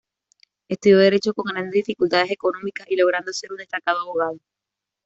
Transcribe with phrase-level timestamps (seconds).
[0.67, 4.39] Estudió Derecho con grandes dificultades económicas y logrando ser un destacado abogado.